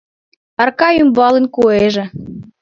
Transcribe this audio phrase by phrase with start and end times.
[0.61, 2.05] Арка ӱмбалын куэже